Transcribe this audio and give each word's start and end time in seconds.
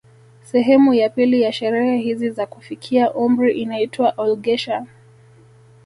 Sehemu 0.43 0.93
ya 0.93 1.09
pili 1.09 1.41
ya 1.41 1.51
sherehe 1.53 1.97
hizi 1.97 2.29
za 2.29 2.45
kufikia 2.45 3.13
umri 3.13 3.57
inaitwa 3.61 4.13
olghesher 4.17 4.85